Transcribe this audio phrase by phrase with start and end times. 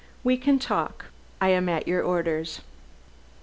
[0.23, 1.11] "We can talk.
[1.39, 2.61] I am at your orders."